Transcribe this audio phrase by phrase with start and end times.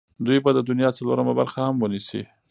[0.25, 2.21] دوی به د دنیا څلورمه برخه هم ونیسي.